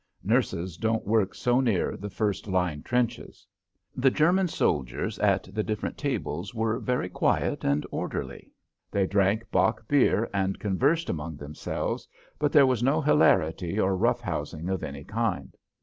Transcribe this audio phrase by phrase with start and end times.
[0.23, 3.45] Nurses don't work so near the first line trenches.
[3.95, 8.51] The German soldiers at the different tables were very quiet and orderly.
[8.89, 12.07] They drank Bock beer and conversed among themselves,
[12.39, 15.55] but there was no hilarity or rough housing of any kind.